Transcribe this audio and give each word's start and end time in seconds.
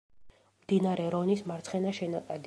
მდინარე 0.63 1.05
რონის 1.17 1.43
მარცხენა 1.53 1.93
შენაკადი. 1.99 2.39